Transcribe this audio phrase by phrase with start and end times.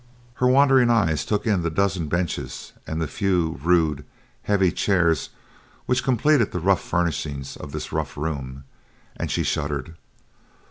[0.41, 4.03] Her wandering eyes took in the dozen benches and the few rude,
[4.41, 5.29] heavy chairs
[5.85, 8.63] which completed the rough furnishings of this rough room,
[9.15, 9.95] and she shuddered.